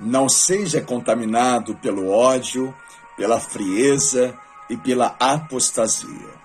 não 0.00 0.28
seja 0.28 0.80
contaminado 0.80 1.74
pelo 1.76 2.08
ódio, 2.08 2.74
pela 3.16 3.38
frieza 3.38 4.36
e 4.68 4.76
pela 4.76 5.14
apostasia. 5.20 6.40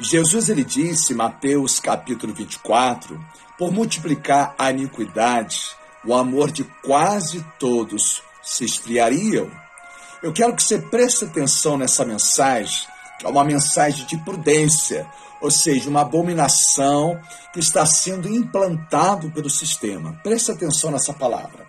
Jesus 0.00 0.48
ele 0.48 0.64
disse, 0.64 1.14
Mateus 1.14 1.78
capítulo 1.78 2.32
24, 2.32 3.22
por 3.58 3.70
multiplicar 3.70 4.54
a 4.58 4.70
iniquidade, 4.70 5.60
o 6.04 6.14
amor 6.14 6.50
de 6.50 6.64
quase 6.82 7.44
todos 7.58 8.22
se 8.42 8.64
esfriariam. 8.64 9.50
Eu 10.22 10.32
quero 10.32 10.56
que 10.56 10.62
você 10.62 10.78
preste 10.78 11.24
atenção 11.24 11.76
nessa 11.76 12.04
mensagem, 12.04 12.86
que 13.18 13.26
é 13.26 13.28
uma 13.28 13.44
mensagem 13.44 14.06
de 14.06 14.16
prudência, 14.24 15.06
ou 15.40 15.50
seja, 15.50 15.88
uma 15.88 16.00
abominação 16.00 17.20
que 17.52 17.60
está 17.60 17.84
sendo 17.86 18.28
implantado 18.28 19.30
pelo 19.30 19.50
sistema. 19.50 20.18
Preste 20.22 20.50
atenção 20.50 20.90
nessa 20.90 21.12
palavra. 21.12 21.66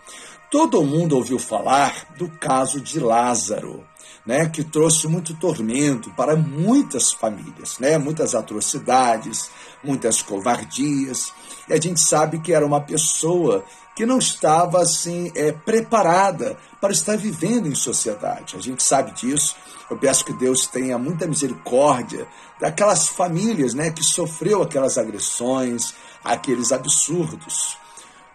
Todo 0.52 0.84
mundo 0.84 1.16
ouviu 1.16 1.40
falar 1.40 2.14
do 2.18 2.28
caso 2.28 2.82
de 2.82 3.00
Lázaro 3.00 3.86
né, 4.26 4.48
que 4.48 4.64
trouxe 4.64 5.08
muito 5.08 5.34
tormento 5.36 6.12
para 6.12 6.36
muitas 6.36 7.12
famílias, 7.14 7.80
né, 7.80 7.98
muitas 7.98 8.36
atrocidades, 8.36 9.50
muitas 9.84 10.22
covardias. 10.22 11.34
E 11.68 11.74
a 11.74 11.80
gente 11.80 12.00
sabe 12.00 12.40
que 12.40 12.54
era 12.54 12.66
uma 12.66 12.82
pessoa 12.82 13.64
que 13.96 14.06
não 14.06 14.20
estava 14.20 14.82
assim 14.82 15.32
é, 15.36 15.52
preparada 15.52 16.58
para 16.80 16.92
estar 16.92 17.18
vivendo 17.18 17.68
em 17.68 17.76
sociedade. 17.76 18.56
A 18.56 18.60
gente 18.60 18.84
sabe 18.84 19.12
disso. 19.14 19.56
Eu 19.90 19.98
peço 19.98 20.24
que 20.24 20.34
Deus 20.34 20.68
tenha 20.68 20.98
muita 20.98 21.28
misericórdia 21.28 22.28
daquelas 22.60 23.08
famílias, 23.08 23.74
né, 23.74 23.92
que 23.92 24.04
sofreu 24.04 24.62
aquelas 24.62 24.98
agressões, 24.98 25.94
aqueles 26.24 26.72
absurdos. 26.72 27.78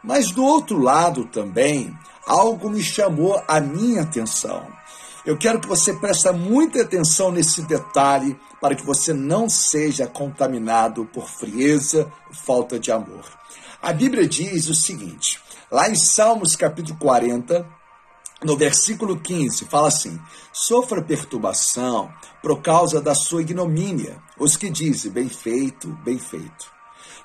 Mas 0.03 0.31
do 0.31 0.45
outro 0.45 0.79
lado 0.79 1.25
também, 1.25 1.97
algo 2.27 2.69
me 2.69 2.83
chamou 2.83 3.41
a 3.47 3.61
minha 3.61 4.03
atenção. 4.03 4.67
Eu 5.25 5.37
quero 5.37 5.61
que 5.61 5.69
você 5.69 5.93
preste 5.93 6.31
muita 6.33 6.83
atenção 6.83 7.31
nesse 7.31 7.63
detalhe 7.63 8.39
para 8.61 8.75
que 8.75 8.85
você 8.85 9.13
não 9.13 9.49
seja 9.49 10.07
contaminado 10.07 11.05
por 11.07 11.29
frieza, 11.29 12.13
falta 12.33 12.79
de 12.79 12.91
amor. 12.91 13.25
A 13.81 13.93
Bíblia 13.93 14.27
diz 14.27 14.69
o 14.69 14.75
seguinte, 14.75 15.41
lá 15.71 15.89
em 15.89 15.95
Salmos 15.95 16.57
capítulo 16.57 16.99
40, 16.99 17.67
no 18.43 18.57
versículo 18.57 19.19
15, 19.19 19.65
fala 19.65 19.89
assim: 19.89 20.19
Sofra 20.53 21.03
perturbação 21.03 22.11
por 22.43 22.61
causa 22.61 23.01
da 23.01 23.15
sua 23.15 23.43
ignomínia, 23.43 24.23
os 24.39 24.57
que 24.57 24.71
dizem 24.71 25.11
bem 25.11 25.29
feito, 25.29 25.89
bem 26.05 26.19
feito. 26.19 26.71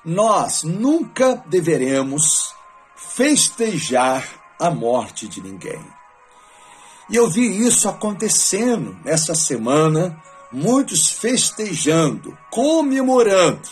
Nós 0.04 0.62
nunca 0.64 1.42
deveremos 1.46 2.52
festejar 2.96 4.41
a 4.62 4.70
morte 4.70 5.26
de 5.26 5.42
ninguém. 5.42 5.84
E 7.10 7.16
eu 7.16 7.28
vi 7.28 7.66
isso 7.66 7.88
acontecendo 7.88 8.96
nessa 9.04 9.34
semana, 9.34 10.16
muitos 10.52 11.10
festejando, 11.10 12.38
comemorando. 12.48 13.68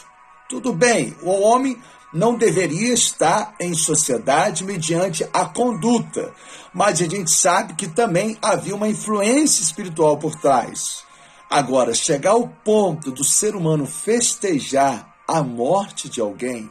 Tudo 0.49 0.73
bem, 0.73 1.17
o 1.23 1.31
homem 1.31 1.81
não 2.13 2.35
deveria 2.35 2.93
estar 2.93 3.55
em 3.61 3.73
sociedade 3.73 4.65
mediante 4.65 5.25
a 5.33 5.45
conduta, 5.45 6.35
mas 6.75 7.01
a 7.01 7.05
gente 7.05 7.31
sabe 7.31 7.75
que 7.75 7.87
também 7.87 8.37
havia 8.43 8.75
uma 8.75 8.89
influência 8.89 9.63
espiritual 9.63 10.19
por 10.19 10.35
trás. 10.35 11.05
Agora, 11.49 11.95
chegar 11.95 12.33
ao 12.33 12.49
ponto 12.49 13.13
do 13.13 13.23
ser 13.23 13.55
humano 13.55 13.87
festejar 13.87 15.15
a 15.27 15.41
morte 15.41 16.09
de 16.09 16.21
alguém, 16.21 16.69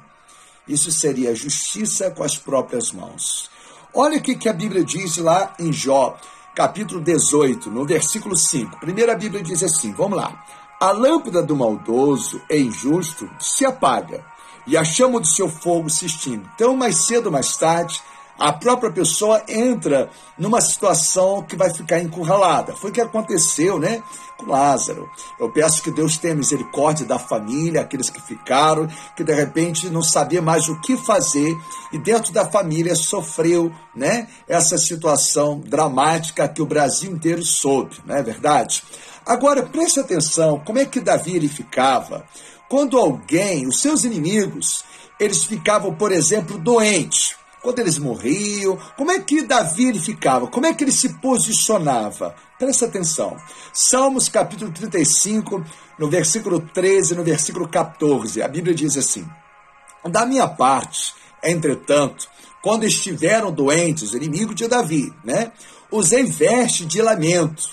isso 0.67 0.91
seria 0.91 1.33
justiça 1.33 2.11
com 2.11 2.23
as 2.23 2.37
próprias 2.37 2.91
mãos. 2.91 3.49
Olha 3.93 4.19
o 4.19 4.21
que 4.21 4.47
a 4.47 4.53
Bíblia 4.53 4.83
diz 4.83 5.17
lá 5.17 5.53
em 5.57 5.73
Jó, 5.73 6.15
capítulo 6.53 7.01
18, 7.01 7.71
no 7.71 7.85
versículo 7.85 8.37
5. 8.37 8.79
Primeira 8.79 9.15
Bíblia 9.15 9.41
diz 9.41 9.63
assim: 9.63 9.91
vamos 9.93 10.15
lá. 10.15 10.45
A 10.79 10.91
lâmpada 10.91 11.41
do 11.41 11.55
maldoso 11.55 12.39
e 12.49 12.57
injusto 12.57 13.27
se 13.39 13.65
apaga, 13.65 14.23
e 14.67 14.77
a 14.77 14.83
chama 14.83 15.19
do 15.19 15.25
seu 15.25 15.49
fogo 15.49 15.89
se 15.89 16.05
extingue. 16.05 16.47
Então, 16.53 16.77
mais 16.77 17.07
cedo 17.07 17.25
ou 17.25 17.31
mais 17.31 17.57
tarde, 17.57 17.99
a 18.39 18.53
própria 18.53 18.89
pessoa 18.89 19.43
entra 19.49 20.09
numa 20.37 20.61
situação 20.61 21.43
que 21.43 21.57
vai 21.57 21.69
ficar 21.73 21.99
encurralada. 21.99 22.73
Foi 22.73 22.89
o 22.89 22.93
que 22.93 23.01
aconteceu, 23.01 23.77
né? 23.77 24.01
Com 24.37 24.45
Lázaro. 24.45 25.09
Eu 25.37 25.51
peço 25.51 25.83
que 25.83 25.91
Deus 25.91 26.17
tenha 26.17 26.33
misericórdia 26.33 27.05
da 27.05 27.19
família, 27.19 27.81
aqueles 27.81 28.09
que 28.09 28.21
ficaram, 28.21 28.87
que 29.17 29.25
de 29.25 29.33
repente 29.33 29.89
não 29.89 30.01
sabia 30.01 30.41
mais 30.41 30.69
o 30.69 30.79
que 30.79 30.95
fazer 30.95 31.53
e 31.91 31.97
dentro 31.97 32.31
da 32.31 32.49
família 32.49 32.95
sofreu, 32.95 33.69
né? 33.93 34.29
Essa 34.47 34.77
situação 34.77 35.59
dramática 35.59 36.47
que 36.47 36.61
o 36.61 36.65
Brasil 36.65 37.11
inteiro 37.11 37.43
soube, 37.43 37.97
não 38.05 38.15
é 38.15 38.23
verdade? 38.23 38.81
Agora, 39.25 39.63
preste 39.63 39.99
atenção, 39.99 40.61
como 40.65 40.79
é 40.79 40.85
que 40.85 41.01
Davi 41.01 41.35
ele 41.35 41.49
ficava 41.49 42.25
quando 42.69 42.97
alguém, 42.97 43.67
os 43.67 43.81
seus 43.81 44.05
inimigos, 44.05 44.83
eles 45.19 45.43
ficavam, 45.43 45.93
por 45.93 46.11
exemplo, 46.11 46.57
doentes 46.57 47.37
quando 47.61 47.79
eles 47.79 47.97
morriam, 47.97 48.77
como 48.97 49.11
é 49.11 49.19
que 49.19 49.43
Davi 49.43 49.89
ele 49.89 49.99
ficava? 49.99 50.47
Como 50.47 50.65
é 50.65 50.73
que 50.73 50.83
ele 50.83 50.91
se 50.91 51.09
posicionava? 51.19 52.35
Presta 52.57 52.85
atenção. 52.85 53.37
Salmos 53.73 54.29
capítulo 54.29 54.71
35, 54.71 55.63
no 55.97 56.09
versículo 56.09 56.59
13, 56.59 57.15
no 57.15 57.23
versículo 57.23 57.67
14, 57.67 58.41
a 58.41 58.47
Bíblia 58.47 58.73
diz 58.73 58.95
assim: 58.97 59.27
Da 60.05 60.25
minha 60.25 60.47
parte, 60.47 61.13
entretanto, 61.43 62.29
quando 62.61 62.85
estiveram 62.85 63.51
doentes, 63.51 64.13
inimigos 64.13 64.55
de 64.55 64.67
Davi, 64.67 65.13
né? 65.23 65.51
Usei 65.91 66.23
veste 66.23 66.85
de 66.85 67.01
lamento, 67.01 67.63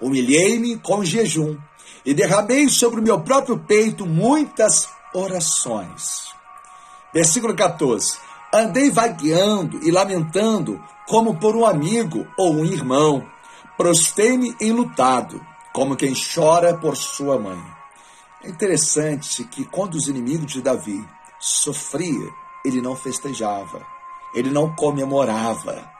humilhei-me 0.00 0.78
com 0.78 1.04
jejum 1.04 1.58
e 2.04 2.14
derramei 2.14 2.68
sobre 2.68 3.00
o 3.00 3.02
meu 3.02 3.20
próprio 3.20 3.58
peito 3.58 4.06
muitas 4.06 4.88
orações. 5.12 6.24
Versículo 7.12 7.54
14: 7.54 8.23
Andei 8.54 8.88
vagueando 8.88 9.80
e 9.82 9.90
lamentando, 9.90 10.80
como 11.08 11.34
por 11.40 11.56
um 11.56 11.66
amigo 11.66 12.24
ou 12.38 12.54
um 12.54 12.64
irmão. 12.64 13.26
Prostei-me 13.76 14.54
enlutado, 14.60 15.44
como 15.72 15.96
quem 15.96 16.14
chora 16.14 16.72
por 16.72 16.96
sua 16.96 17.36
mãe. 17.36 17.60
É 18.44 18.48
interessante 18.48 19.42
que 19.42 19.64
quando 19.64 19.96
os 19.96 20.06
inimigos 20.06 20.52
de 20.52 20.62
Davi 20.62 21.04
sofria, 21.40 22.30
ele 22.64 22.80
não 22.80 22.94
festejava, 22.94 23.84
ele 24.32 24.50
não 24.50 24.72
comemorava. 24.76 25.90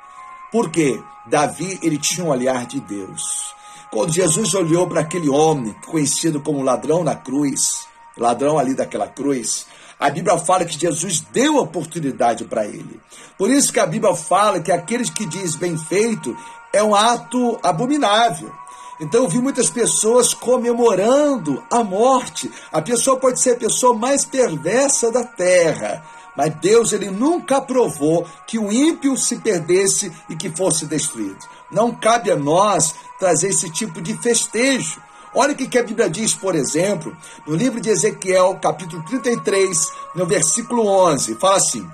Por 0.52 0.70
quê? 0.70 1.02
Davi, 1.26 1.80
ele 1.82 1.98
tinha 1.98 2.24
um 2.24 2.30
olhar 2.30 2.66
de 2.66 2.78
Deus. 2.78 3.52
Quando 3.90 4.12
Jesus 4.12 4.54
olhou 4.54 4.86
para 4.86 5.00
aquele 5.00 5.28
homem 5.28 5.74
conhecido 5.86 6.40
como 6.40 6.62
ladrão 6.62 7.02
na 7.02 7.16
cruz, 7.16 7.88
ladrão 8.16 8.60
ali 8.60 8.74
daquela 8.74 9.08
cruz, 9.08 9.66
a 10.04 10.10
Bíblia 10.10 10.36
fala 10.36 10.66
que 10.66 10.78
Jesus 10.78 11.20
deu 11.32 11.56
oportunidade 11.56 12.44
para 12.44 12.66
ele. 12.66 13.00
Por 13.38 13.50
isso 13.50 13.72
que 13.72 13.80
a 13.80 13.86
Bíblia 13.86 14.14
fala 14.14 14.60
que 14.60 14.70
aqueles 14.70 15.08
que 15.08 15.24
diz 15.24 15.56
bem 15.56 15.78
feito 15.78 16.36
é 16.74 16.82
um 16.82 16.94
ato 16.94 17.58
abominável. 17.62 18.52
Então 19.00 19.22
eu 19.22 19.30
vi 19.30 19.38
muitas 19.38 19.70
pessoas 19.70 20.34
comemorando 20.34 21.64
a 21.70 21.82
morte. 21.82 22.52
A 22.70 22.82
pessoa 22.82 23.16
pode 23.18 23.40
ser 23.40 23.52
a 23.52 23.56
pessoa 23.56 23.96
mais 23.96 24.26
perversa 24.26 25.10
da 25.10 25.24
terra, 25.24 26.04
mas 26.36 26.54
Deus 26.56 26.92
ele 26.92 27.10
nunca 27.10 27.56
aprovou 27.56 28.26
que 28.46 28.58
o 28.58 28.70
ímpio 28.70 29.16
se 29.16 29.36
perdesse 29.36 30.12
e 30.28 30.36
que 30.36 30.50
fosse 30.50 30.84
destruído. 30.84 31.38
Não 31.72 31.94
cabe 31.94 32.30
a 32.30 32.36
nós 32.36 32.94
trazer 33.18 33.48
esse 33.48 33.70
tipo 33.70 34.02
de 34.02 34.14
festejo. 34.18 35.00
Olha 35.36 35.52
o 35.52 35.56
que 35.56 35.76
a 35.76 35.82
Bíblia 35.82 36.08
diz, 36.08 36.32
por 36.32 36.54
exemplo, 36.54 37.16
no 37.44 37.56
livro 37.56 37.80
de 37.80 37.90
Ezequiel, 37.90 38.56
capítulo 38.62 39.04
33, 39.04 39.76
no 40.14 40.26
versículo 40.26 40.86
11, 40.86 41.34
fala 41.34 41.56
assim: 41.56 41.84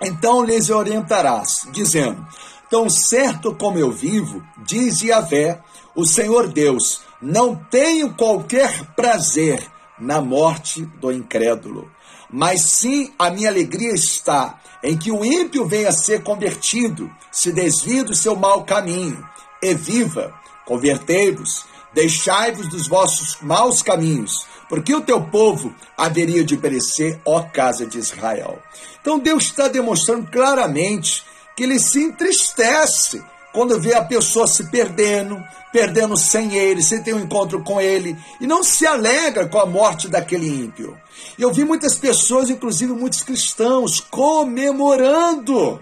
Então 0.00 0.44
lhes 0.44 0.70
orientarás, 0.70 1.68
dizendo: 1.70 2.26
Tão 2.68 2.90
certo 2.90 3.54
como 3.54 3.78
eu 3.78 3.92
vivo, 3.92 4.42
diz 4.66 5.02
Yahvé, 5.02 5.60
o 5.94 6.04
Senhor 6.04 6.48
Deus, 6.48 7.02
não 7.22 7.54
tenho 7.54 8.12
qualquer 8.14 8.84
prazer 8.96 9.64
na 9.96 10.20
morte 10.20 10.84
do 11.00 11.12
incrédulo, 11.12 11.88
mas 12.28 12.62
sim 12.62 13.12
a 13.16 13.30
minha 13.30 13.50
alegria 13.50 13.94
está 13.94 14.58
em 14.82 14.98
que 14.98 15.12
o 15.12 15.24
ímpio 15.24 15.64
venha 15.64 15.90
a 15.90 15.92
ser 15.92 16.24
convertido, 16.24 17.08
se 17.30 17.52
desvie 17.52 18.02
do 18.02 18.16
seu 18.16 18.34
mau 18.34 18.64
caminho, 18.64 19.24
e 19.62 19.72
viva, 19.74 20.34
convertei-vos 20.66 21.72
Deixai-vos 21.94 22.68
dos 22.68 22.88
vossos 22.88 23.38
maus 23.40 23.82
caminhos, 23.82 24.46
porque 24.68 24.94
o 24.94 25.00
teu 25.00 25.22
povo 25.22 25.74
haveria 25.96 26.44
de 26.44 26.56
perecer, 26.56 27.20
ó 27.24 27.42
casa 27.42 27.86
de 27.86 27.98
Israel. 27.98 28.58
Então 29.00 29.18
Deus 29.18 29.44
está 29.44 29.68
demonstrando 29.68 30.30
claramente 30.30 31.24
que 31.56 31.62
ele 31.62 31.78
se 31.78 32.02
entristece 32.02 33.22
quando 33.54 33.78
vê 33.78 33.94
a 33.94 34.04
pessoa 34.04 34.48
se 34.48 34.68
perdendo, 34.68 35.40
perdendo 35.72 36.16
sem 36.16 36.56
ele, 36.56 36.82
sem 36.82 37.00
ter 37.00 37.14
um 37.14 37.20
encontro 37.20 37.62
com 37.62 37.80
ele, 37.80 38.18
e 38.40 38.48
não 38.48 38.64
se 38.64 38.84
alegra 38.84 39.46
com 39.46 39.60
a 39.60 39.64
morte 39.64 40.08
daquele 40.08 40.48
ímpio. 40.48 40.98
Eu 41.38 41.52
vi 41.52 41.64
muitas 41.64 41.94
pessoas, 41.94 42.50
inclusive 42.50 42.92
muitos 42.92 43.22
cristãos, 43.22 44.00
comemorando 44.00 45.80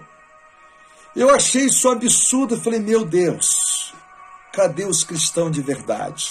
Eu 1.15 1.33
achei 1.33 1.65
isso 1.65 1.89
absurdo. 1.89 2.53
Eu 2.53 2.61
falei, 2.61 2.79
meu 2.79 3.03
Deus, 3.03 3.82
cadê 4.53 4.85
os 4.85 5.03
cristãos 5.03 5.51
de 5.51 5.61
verdade? 5.61 6.29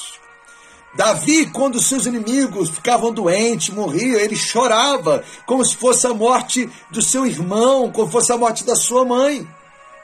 Davi, 0.94 1.46
quando 1.46 1.80
seus 1.80 2.06
inimigos 2.06 2.70
ficavam 2.70 3.12
doentes, 3.12 3.74
morriam, 3.74 4.20
ele 4.20 4.36
chorava 4.36 5.24
como 5.46 5.64
se 5.64 5.76
fosse 5.76 6.06
a 6.06 6.14
morte 6.14 6.70
do 6.90 7.02
seu 7.02 7.26
irmão, 7.26 7.90
como 7.90 8.10
fosse 8.10 8.30
a 8.30 8.36
morte 8.36 8.64
da 8.64 8.76
sua 8.76 9.04
mãe. 9.04 9.46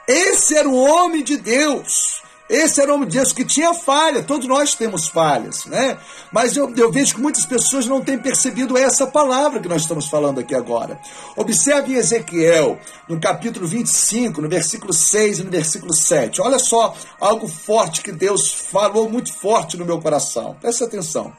Esse 0.07 0.57
era 0.57 0.67
o 0.67 0.75
homem 0.75 1.23
de 1.23 1.37
Deus. 1.37 2.18
Esse 2.49 2.81
era 2.81 2.97
de 2.97 3.05
Deus 3.05 3.31
que 3.31 3.45
tinha 3.45 3.75
falha, 3.75 4.23
todos 4.23 4.47
nós 4.47 4.73
temos 4.73 5.07
falhas, 5.07 5.65
né? 5.65 5.99
Mas 6.31 6.57
eu, 6.57 6.73
eu, 6.75 6.91
vejo 6.91 7.13
que 7.13 7.21
muitas 7.21 7.45
pessoas 7.45 7.85
não 7.85 8.01
têm 8.01 8.17
percebido 8.17 8.75
essa 8.75 9.05
palavra 9.05 9.59
que 9.59 9.67
nós 9.67 9.83
estamos 9.83 10.07
falando 10.07 10.39
aqui 10.39 10.55
agora. 10.55 10.99
Observe 11.37 11.93
em 11.93 11.97
Ezequiel, 11.97 12.79
no 13.07 13.19
capítulo 13.19 13.67
25, 13.67 14.41
no 14.41 14.49
versículo 14.49 14.91
6 14.91 15.39
e 15.39 15.43
no 15.43 15.51
versículo 15.51 15.93
7. 15.93 16.41
Olha 16.41 16.57
só 16.57 16.95
algo 17.21 17.47
forte 17.47 18.01
que 18.01 18.11
Deus 18.11 18.51
falou 18.51 19.07
muito 19.07 19.31
forte 19.31 19.77
no 19.77 19.85
meu 19.85 20.01
coração. 20.01 20.57
Presta 20.59 20.85
atenção. 20.85 21.31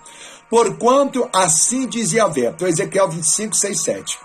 Porquanto 0.48 1.28
assim 1.32 1.88
dizia 1.88 2.22
Yahvé, 2.22 2.46
então 2.54 2.68
Ezequiel 2.68 3.08
25, 3.08 3.56
6, 3.56 3.80
7. 3.82 4.18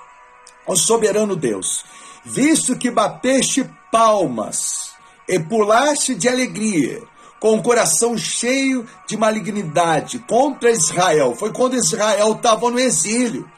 O 0.67 0.75
soberano 0.75 1.35
Deus, 1.35 1.83
visto 2.23 2.75
que 2.75 2.91
bateste 2.91 3.67
palmas 3.91 4.94
e 5.27 5.39
pulaste 5.39 6.15
de 6.15 6.29
alegria, 6.29 7.01
com 7.39 7.55
o 7.55 7.63
coração 7.63 8.17
cheio 8.17 8.85
de 9.07 9.17
malignidade 9.17 10.19
contra 10.19 10.71
Israel. 10.71 11.35
Foi 11.35 11.51
quando 11.51 11.75
Israel 11.75 12.33
estava 12.33 12.69
no 12.69 12.79
exílio, 12.79 13.49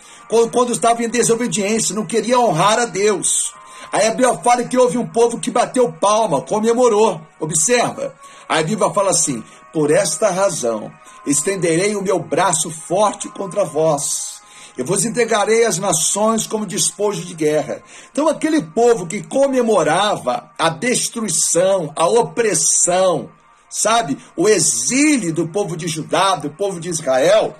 quando 0.51 0.71
estava 0.71 1.03
em 1.03 1.09
desobediência, 1.09 1.95
não 1.95 2.05
queria 2.05 2.39
honrar 2.39 2.79
a 2.79 2.85
Deus. 2.85 3.53
Aí 3.91 4.07
a 4.07 4.11
Bíblia 4.11 4.37
fala 4.39 4.65
que 4.65 4.77
houve 4.77 4.97
um 4.97 5.07
povo 5.07 5.39
que 5.39 5.49
bateu 5.49 5.91
palma, 5.93 6.41
comemorou. 6.41 7.21
Observa. 7.39 8.13
A 8.47 8.61
Bíblia 8.61 8.89
fala 8.91 9.11
assim: 9.11 9.43
por 9.71 9.91
esta 9.91 10.29
razão 10.29 10.91
estenderei 11.25 11.95
o 11.95 12.01
meu 12.01 12.19
braço 12.19 12.69
forte 12.69 13.29
contra 13.29 13.63
vós 13.63 14.36
eu 14.77 14.85
vos 14.85 15.03
entregarei 15.03 15.65
as 15.65 15.79
nações 15.79 16.45
como 16.45 16.65
despojo 16.65 17.25
de 17.25 17.33
guerra. 17.33 17.81
Então, 18.11 18.27
aquele 18.27 18.61
povo 18.61 19.07
que 19.07 19.23
comemorava 19.23 20.51
a 20.57 20.69
destruição, 20.69 21.91
a 21.95 22.05
opressão, 22.07 23.31
sabe, 23.67 24.19
o 24.35 24.47
exílio 24.47 25.33
do 25.33 25.47
povo 25.47 25.75
de 25.75 25.87
Judá, 25.87 26.35
do 26.35 26.51
povo 26.51 26.79
de 26.79 26.89
Israel, 26.89 27.55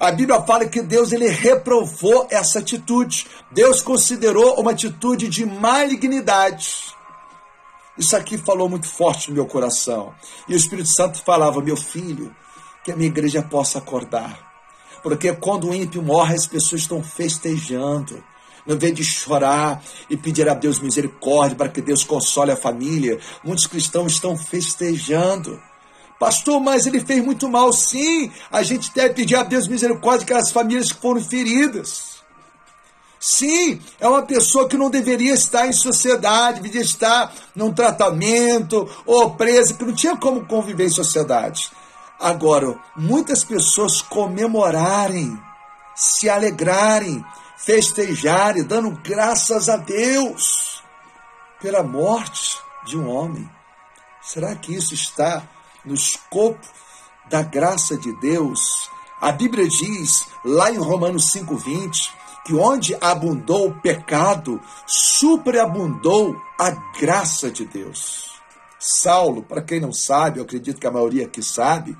a 0.00 0.10
Bíblia 0.10 0.40
fala 0.42 0.64
que 0.64 0.80
Deus 0.80 1.12
ele 1.12 1.28
reprovou 1.28 2.26
essa 2.30 2.60
atitude. 2.60 3.26
Deus 3.52 3.82
considerou 3.82 4.58
uma 4.58 4.70
atitude 4.70 5.28
de 5.28 5.44
malignidade. 5.44 6.94
Isso 7.98 8.16
aqui 8.16 8.38
falou 8.38 8.70
muito 8.70 8.88
forte 8.88 9.28
no 9.28 9.34
meu 9.34 9.46
coração. 9.46 10.14
E 10.48 10.54
o 10.54 10.56
Espírito 10.56 10.88
Santo 10.88 11.22
falava: 11.22 11.62
Meu 11.62 11.76
filho, 11.76 12.34
que 12.82 12.90
a 12.90 12.96
minha 12.96 13.08
igreja 13.08 13.42
possa 13.42 13.78
acordar 13.78 14.53
porque 15.04 15.34
quando 15.34 15.68
o 15.68 15.74
ímpio 15.74 16.02
morre, 16.02 16.34
as 16.34 16.46
pessoas 16.46 16.80
estão 16.80 17.02
festejando. 17.02 18.24
Não 18.66 18.78
vez 18.78 18.94
de 18.94 19.04
chorar 19.04 19.84
e 20.08 20.16
pedir 20.16 20.48
a 20.48 20.54
Deus 20.54 20.80
misericórdia 20.80 21.54
para 21.54 21.68
que 21.68 21.82
Deus 21.82 22.02
console 22.02 22.50
a 22.50 22.56
família, 22.56 23.20
muitos 23.44 23.66
cristãos 23.66 24.14
estão 24.14 24.34
festejando. 24.34 25.60
Pastor, 26.18 26.58
mas 26.58 26.86
ele 26.86 27.00
fez 27.00 27.22
muito 27.22 27.50
mal. 27.50 27.70
Sim, 27.70 28.32
a 28.50 28.62
gente 28.62 28.90
deve 28.94 29.12
pedir 29.12 29.36
a 29.36 29.42
Deus 29.42 29.68
misericórdia 29.68 30.24
aquelas 30.24 30.50
famílias 30.50 30.90
que 30.90 31.02
foram 31.02 31.20
feridas. 31.20 32.14
Sim, 33.20 33.80
é 34.00 34.08
uma 34.08 34.22
pessoa 34.22 34.66
que 34.66 34.78
não 34.78 34.88
deveria 34.88 35.34
estar 35.34 35.66
em 35.66 35.72
sociedade, 35.74 36.62
deveria 36.62 36.80
estar 36.80 37.30
num 37.54 37.74
tratamento 37.74 38.88
ou 39.04 39.32
presa, 39.32 39.74
que 39.74 39.84
não 39.84 39.94
tinha 39.94 40.16
como 40.16 40.46
conviver 40.46 40.86
em 40.86 40.90
sociedade. 40.90 41.70
Agora, 42.18 42.78
muitas 42.96 43.44
pessoas 43.44 44.00
comemorarem, 44.00 45.38
se 45.94 46.28
alegrarem, 46.28 47.24
festejarem, 47.56 48.62
dando 48.62 48.90
graças 49.02 49.68
a 49.68 49.76
Deus 49.76 50.82
pela 51.60 51.82
morte 51.82 52.58
de 52.86 52.96
um 52.96 53.08
homem. 53.08 53.48
Será 54.22 54.54
que 54.54 54.74
isso 54.74 54.94
está 54.94 55.42
no 55.84 55.94
escopo 55.94 56.66
da 57.28 57.42
graça 57.42 57.96
de 57.96 58.12
Deus? 58.20 58.60
A 59.20 59.32
Bíblia 59.32 59.68
diz, 59.68 60.26
lá 60.44 60.70
em 60.70 60.78
Romanos 60.78 61.32
5,20, 61.32 62.10
que 62.44 62.54
onde 62.54 62.94
abundou 63.00 63.68
o 63.68 63.80
pecado, 63.80 64.60
superabundou 64.86 66.36
a 66.58 66.70
graça 66.98 67.50
de 67.50 67.64
Deus. 67.64 68.33
Saulo, 68.86 69.42
para 69.42 69.62
quem 69.62 69.80
não 69.80 69.94
sabe, 69.94 70.38
eu 70.38 70.44
acredito 70.44 70.78
que 70.78 70.86
a 70.86 70.90
maioria 70.90 71.24
aqui 71.24 71.42
sabe, 71.42 71.96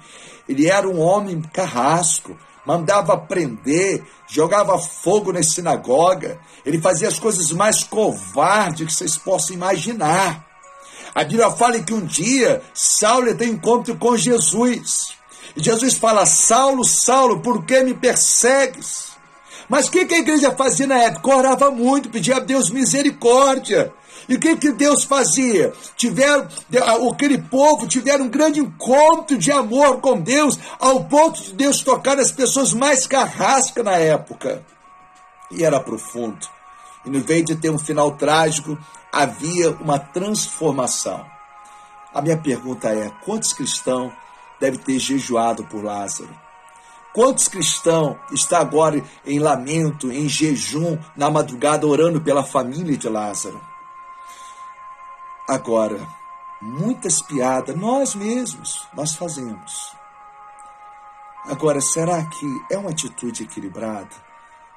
ele 0.46 0.68
era 0.68 0.86
um 0.86 1.00
homem 1.00 1.40
carrasco, 1.40 2.38
mandava 2.66 3.16
prender, 3.16 4.04
jogava 4.28 4.78
fogo 4.78 5.32
na 5.32 5.42
sinagoga, 5.42 6.38
ele 6.62 6.78
fazia 6.78 7.08
as 7.08 7.18
coisas 7.18 7.50
mais 7.52 7.82
covardes 7.84 8.86
que 8.86 8.92
vocês 8.92 9.16
possam 9.16 9.56
imaginar. 9.56 10.46
A 11.14 11.24
Bíblia 11.24 11.50
fala 11.50 11.80
que 11.80 11.94
um 11.94 12.04
dia 12.04 12.60
Saulo 12.74 13.34
tem 13.34 13.52
encontro 13.52 13.96
com 13.96 14.14
Jesus. 14.14 15.14
E 15.56 15.62
Jesus 15.62 15.94
fala: 15.94 16.26
Saulo, 16.26 16.84
Saulo, 16.84 17.40
por 17.40 17.64
que 17.64 17.82
me 17.82 17.94
persegues? 17.94 19.14
Mas 19.70 19.86
o 19.86 19.90
que, 19.90 20.04
que 20.04 20.14
a 20.16 20.18
igreja 20.18 20.50
fazia 20.50 20.86
na 20.86 20.98
época? 20.98 21.34
Orava 21.34 21.70
muito, 21.70 22.10
pedia 22.10 22.36
a 22.36 22.40
Deus 22.40 22.68
misericórdia. 22.68 23.90
E 24.28 24.34
o 24.34 24.40
que, 24.40 24.56
que 24.56 24.72
Deus 24.72 25.04
fazia? 25.04 25.72
Tiveram, 25.96 26.48
aquele 27.10 27.38
povo 27.38 27.86
tiveram 27.86 28.24
um 28.26 28.30
grande 28.30 28.60
encontro 28.60 29.36
de 29.36 29.52
amor 29.52 30.00
com 30.00 30.20
Deus, 30.20 30.58
ao 30.78 31.04
ponto 31.04 31.42
de 31.42 31.52
Deus 31.52 31.82
tocar 31.82 32.16
nas 32.16 32.32
pessoas 32.32 32.72
mais 32.72 33.06
carrascas 33.06 33.84
na 33.84 33.96
época. 33.96 34.64
E 35.50 35.64
era 35.64 35.80
profundo. 35.80 36.46
E 37.04 37.10
no 37.10 37.20
vez 37.20 37.44
de 37.44 37.54
ter 37.54 37.70
um 37.70 37.78
final 37.78 38.12
trágico, 38.12 38.78
havia 39.12 39.70
uma 39.72 39.98
transformação. 39.98 41.24
A 42.12 42.22
minha 42.22 42.36
pergunta 42.36 42.88
é: 42.88 43.10
quantos 43.24 43.52
cristãos 43.52 44.12
devem 44.58 44.78
ter 44.78 44.98
jejuado 44.98 45.64
por 45.64 45.84
Lázaro? 45.84 46.30
Quantos 47.12 47.46
cristãos 47.46 48.16
estão 48.32 48.58
agora 48.58 49.00
em 49.24 49.38
lamento, 49.38 50.10
em 50.10 50.28
jejum, 50.28 50.98
na 51.16 51.30
madrugada, 51.30 51.86
orando 51.86 52.20
pela 52.20 52.42
família 52.42 52.96
de 52.96 53.08
Lázaro? 53.08 53.73
Agora, 55.46 56.08
muitas 56.60 57.20
piadas 57.20 57.76
nós 57.76 58.14
mesmos 58.14 58.88
nós 58.94 59.14
fazemos. 59.14 59.92
Agora, 61.44 61.82
será 61.82 62.24
que 62.24 62.46
é 62.70 62.78
uma 62.78 62.90
atitude 62.90 63.42
equilibrada? 63.42 64.14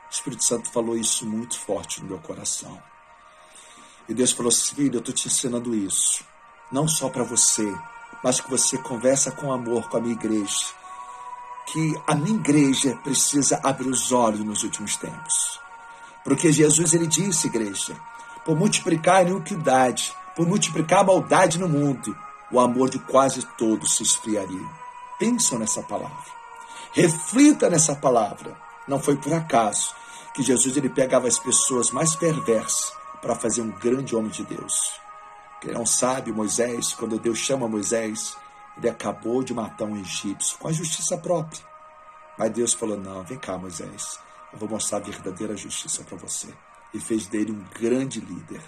O 0.10 0.14
Espírito 0.14 0.44
Santo 0.44 0.70
falou 0.70 0.98
isso 0.98 1.26
muito 1.26 1.58
forte 1.58 2.02
no 2.02 2.10
meu 2.10 2.20
coração. 2.20 2.82
E 4.10 4.14
Deus 4.14 4.34
falou 4.34 4.50
assim, 4.50 4.76
filho, 4.76 4.96
eu 4.96 5.00
estou 5.00 5.14
te 5.16 5.28
ensinando 5.28 5.74
isso. 5.74 6.26
Não 6.70 6.86
só 6.86 7.10
para 7.10 7.24
você, 7.24 7.74
mas 8.22 8.42
que 8.42 8.50
você 8.50 8.78
conversa 8.78 9.32
com 9.32 9.54
amor 9.54 9.88
com 9.90 9.98
a 9.98 10.02
minha 10.02 10.16
igreja. 10.16 10.66
Que 11.68 12.02
a 12.06 12.16
minha 12.16 12.38
igreja 12.38 12.98
precisa 13.04 13.62
abrir 13.64 13.88
os 13.88 14.12
olhos 14.12 14.42
nos 14.42 14.64
últimos 14.64 14.98
tempos. 14.98 15.62
Porque 16.26 16.52
Jesus, 16.52 16.94
ele 16.94 17.08
disse, 17.08 17.48
igreja, 17.48 17.96
por 18.44 18.58
multiplicar 18.58 19.18
a 19.18 19.24
iniquidade, 19.24 20.14
por 20.38 20.46
multiplicar 20.46 21.00
a 21.00 21.04
maldade 21.04 21.58
no 21.58 21.68
mundo, 21.68 22.16
o 22.52 22.60
amor 22.60 22.92
de 22.92 23.00
quase 23.00 23.44
todos 23.58 23.96
se 23.96 24.04
esfriaria. 24.04 24.70
Pensam 25.18 25.58
nessa 25.58 25.82
palavra. 25.82 26.32
Reflita 26.94 27.72
nessa 27.72 27.96
palavra. 27.96 28.56
Não 28.88 29.00
foi 29.00 29.18
por 29.18 29.34
acaso 29.34 29.96
que 30.36 30.44
Jesus 30.44 30.78
ele 30.78 30.90
pegava 30.90 31.28
as 31.28 31.40
pessoas 31.40 31.90
mais 31.90 32.16
perversas 32.16 32.94
para 33.20 33.34
fazer 33.34 33.64
um 33.64 33.72
grande 33.72 34.16
homem 34.16 34.30
de 34.30 34.44
Deus. 34.44 34.94
Quem 35.60 35.74
não 35.74 35.88
sabe, 35.88 36.32
Moisés, 36.32 36.94
quando 36.94 37.18
Deus 37.18 37.40
chama 37.40 37.68
Moisés, 37.68 38.38
ele 38.78 38.88
acabou 38.88 39.42
de 39.42 39.56
matar 39.56 39.86
um 39.86 39.98
egípcio 39.98 40.56
com 40.60 40.68
a 40.68 40.72
justiça 40.72 41.18
própria. 41.18 41.64
Mas 42.38 42.52
Deus 42.52 42.74
falou: 42.76 42.96
Não, 42.96 43.24
vem 43.24 43.40
cá, 43.40 43.58
Moisés, 43.58 44.20
eu 44.54 44.60
vou 44.60 44.70
mostrar 44.70 45.00
a 45.00 45.02
verdadeira 45.02 45.58
justiça 45.58 46.04
para 46.04 46.16
você. 46.16 46.48
E 46.94 47.00
fez 47.00 47.26
dele 47.26 47.52
um 47.52 47.66
grande 47.82 48.20
líder. 48.20 48.62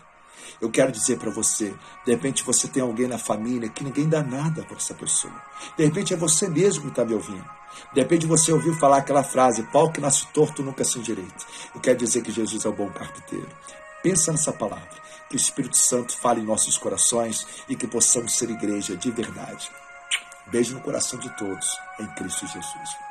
Eu 0.62 0.70
quero 0.70 0.92
dizer 0.92 1.18
para 1.18 1.30
você, 1.30 1.74
de 2.06 2.12
repente 2.12 2.44
você 2.44 2.68
tem 2.68 2.84
alguém 2.84 3.08
na 3.08 3.18
família 3.18 3.70
que 3.70 3.84
ninguém 3.84 4.08
dá 4.08 4.22
nada 4.22 4.64
para 4.64 4.78
essa 4.78 4.94
pessoa. 4.94 5.34
De 5.78 5.86
repente 5.86 6.14
é 6.14 6.18
você 6.18 6.50
mesmo 6.50 6.84
que 6.84 6.90
está 6.90 7.06
me 7.06 7.14
ouvindo. 7.14 7.50
De 7.94 8.02
repente 8.02 8.26
você 8.26 8.52
ouviu 8.52 8.74
falar 8.74 8.98
aquela 8.98 9.24
frase, 9.24 9.64
pau 9.72 9.92
que 9.92 10.02
nasce 10.02 10.28
torto 10.28 10.62
nunca 10.62 10.84
se 10.84 11.00
endireita. 11.00 11.46
Eu 11.74 11.82
quero 11.82 11.98
dizer 11.98 12.22
que 12.22 12.32
Jesus 12.32 12.66
é 12.66 12.70
o 12.70 12.74
bom 12.74 12.90
carpinteiro. 12.90 13.50
Pensa 14.04 14.32
nessa 14.32 14.52
palavra, 14.52 14.90
que 15.30 15.36
o 15.36 15.38
Espírito 15.38 15.78
Santo 15.78 16.18
fale 16.18 16.42
em 16.42 16.46
nossos 16.46 16.78
corações 16.78 17.46
e 17.68 17.76
que 17.76 17.88
possamos 17.88 18.38
ser 18.38 18.50
igreja 18.50 18.96
de 18.96 19.12
verdade. 19.12 19.70
Beijo 20.48 20.74
no 20.74 20.82
coração 20.82 21.20
de 21.20 21.30
todos, 21.38 21.68
em 22.00 22.08
Cristo 22.16 22.48
Jesus. 22.48 23.09